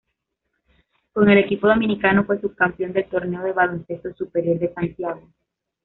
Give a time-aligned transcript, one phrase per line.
[1.13, 5.29] Con el equipo dominicano fue subcampeón del Torneo de Baloncesto Superior de Santiago.